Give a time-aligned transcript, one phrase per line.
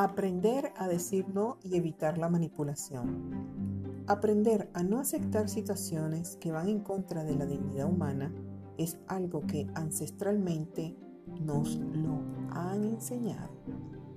[0.00, 4.04] Aprender a decir no y evitar la manipulación.
[4.06, 8.32] Aprender a no aceptar situaciones que van en contra de la dignidad humana
[8.76, 10.96] es algo que ancestralmente
[11.40, 12.20] nos lo
[12.52, 13.50] han enseñado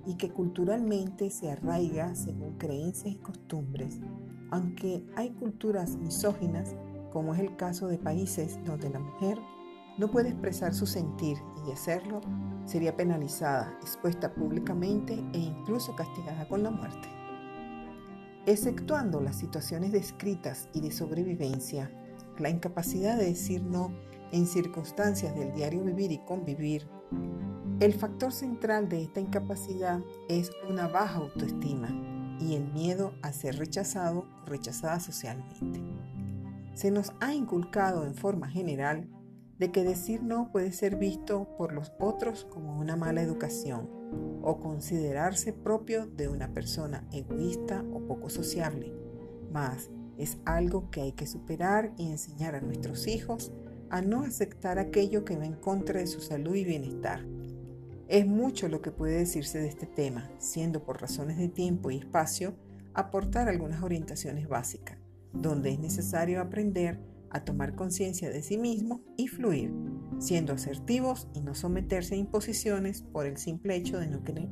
[0.06, 3.98] y que culturalmente se arraiga según creencias y costumbres,
[4.52, 6.76] aunque hay culturas misóginas,
[7.10, 9.36] como es el caso de países donde la mujer
[9.98, 12.20] no puede expresar su sentir y hacerlo
[12.64, 17.08] sería penalizada, expuesta públicamente e incluso castigada con la muerte.
[18.46, 21.90] Exceptuando las situaciones descritas y de sobrevivencia,
[22.38, 23.92] la incapacidad de decir no
[24.32, 26.88] en circunstancias del diario vivir y convivir,
[27.80, 31.88] el factor central de esta incapacidad es una baja autoestima
[32.40, 35.80] y el miedo a ser rechazado o rechazada socialmente.
[36.74, 39.08] Se nos ha inculcado en forma general
[39.62, 43.88] de que decir no puede ser visto por los otros como una mala educación
[44.42, 48.92] o considerarse propio de una persona egoísta o poco sociable.
[49.52, 49.88] Mas
[50.18, 53.52] es algo que hay que superar y enseñar a nuestros hijos
[53.88, 57.24] a no aceptar aquello que va en contra de su salud y bienestar.
[58.08, 61.98] Es mucho lo que puede decirse de este tema, siendo por razones de tiempo y
[61.98, 62.56] espacio
[62.94, 64.98] aportar algunas orientaciones básicas,
[65.32, 69.72] donde es necesario aprender a tomar conciencia de sí mismo y fluir,
[70.18, 74.48] siendo asertivos y no someterse a imposiciones por el simple hecho de no querer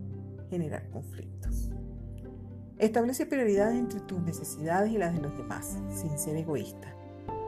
[0.49, 1.71] generar conflictos.
[2.79, 6.97] Establece prioridades entre tus necesidades y las de los demás, sin ser egoísta.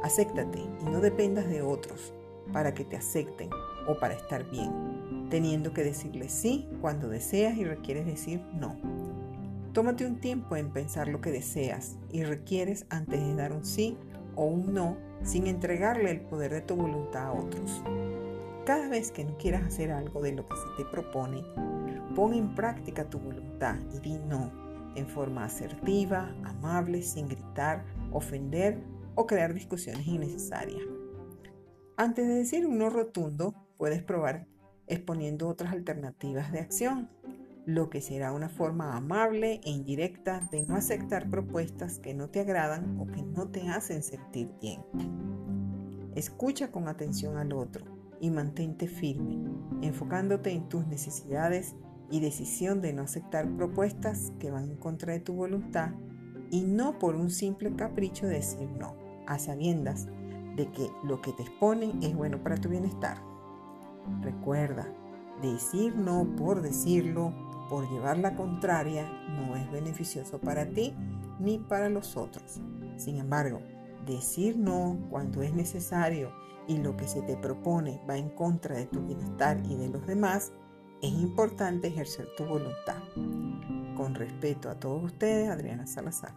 [0.02, 2.12] Acéptate y no dependas de otros
[2.52, 3.48] para que te acepten
[3.88, 8.76] o para estar bien, teniendo que decirle sí cuando deseas y requieres decir no.
[9.72, 13.96] Tómate un tiempo en pensar lo que deseas y requieres antes de dar un sí
[14.34, 17.82] o un no sin entregarle el poder de tu voluntad a otros.
[18.64, 21.44] Cada vez que no quieras hacer algo de lo que se te propone,
[22.14, 24.50] pon en práctica tu voluntad y di no
[24.94, 28.78] en forma asertiva, amable, sin gritar, ofender
[29.14, 30.82] o crear discusiones innecesarias.
[31.96, 34.46] Antes de decir un no rotundo, puedes probar
[34.86, 37.08] exponiendo otras alternativas de acción
[37.64, 42.40] lo que será una forma amable e indirecta de no aceptar propuestas que no te
[42.40, 44.80] agradan o que no te hacen sentir bien.
[46.14, 47.84] Escucha con atención al otro
[48.20, 49.38] y mantente firme,
[49.80, 51.74] enfocándote en tus necesidades
[52.10, 55.92] y decisión de no aceptar propuestas que van en contra de tu voluntad
[56.50, 58.94] y no por un simple capricho de decir no,
[59.26, 60.08] a sabiendas
[60.56, 63.16] de que lo que te exponen es bueno para tu bienestar.
[64.20, 64.86] Recuerda,
[65.40, 67.32] decir no por decirlo
[67.68, 70.94] por llevar la contraria no es beneficioso para ti
[71.38, 72.60] ni para los otros.
[72.96, 73.60] Sin embargo,
[74.06, 76.32] decir no cuando es necesario
[76.68, 80.06] y lo que se te propone va en contra de tu bienestar y de los
[80.06, 80.52] demás,
[81.02, 83.02] es importante ejercer tu voluntad.
[83.96, 86.32] Con respeto a todos ustedes, Adriana Salazar.